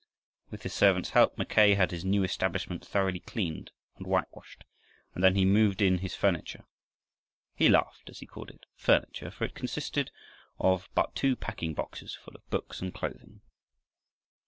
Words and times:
With 0.49 0.63
his 0.63 0.73
servant's 0.73 1.11
help 1.11 1.37
Mackay 1.37 1.75
had 1.75 1.91
his 1.91 2.03
new 2.03 2.23
establishment 2.23 2.83
thoroughly 2.83 3.19
cleaned 3.19 3.69
and 3.97 4.07
whitewashed, 4.07 4.63
and 5.13 5.23
then 5.23 5.35
he 5.35 5.45
moved 5.45 5.79
in 5.79 5.99
his 5.99 6.15
furniture. 6.15 6.65
He 7.53 7.69
laughed 7.69 8.09
as 8.09 8.17
he 8.17 8.25
called 8.25 8.49
it 8.49 8.65
furniture, 8.73 9.29
for 9.29 9.43
it 9.43 9.53
consisted 9.53 10.09
of 10.59 10.89
but 10.95 11.13
two 11.13 11.35
packing 11.35 11.75
boxes 11.75 12.15
full 12.15 12.33
of 12.33 12.49
books 12.49 12.81
and 12.81 12.91
clothing. 12.91 13.41